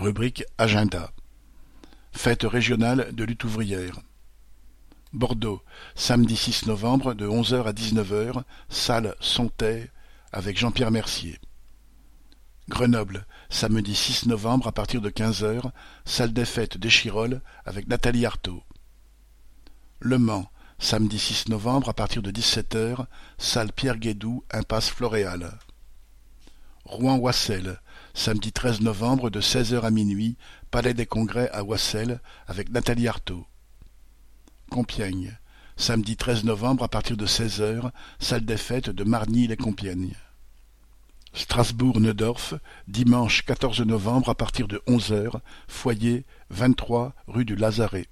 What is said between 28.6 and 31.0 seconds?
novembre de 16h à minuit, Palais